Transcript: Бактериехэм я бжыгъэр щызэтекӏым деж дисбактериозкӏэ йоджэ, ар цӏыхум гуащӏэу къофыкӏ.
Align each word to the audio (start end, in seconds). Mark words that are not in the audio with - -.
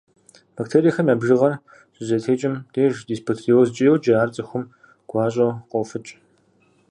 Бактериехэм 0.55 1.07
я 1.13 1.15
бжыгъэр 1.19 1.53
щызэтекӏым 1.95 2.55
деж 2.73 2.93
дисбактериозкӏэ 3.07 3.83
йоджэ, 3.85 4.13
ар 4.21 4.29
цӏыхум 4.35 4.63
гуащӏэу 5.09 5.53
къофыкӏ. 5.69 6.11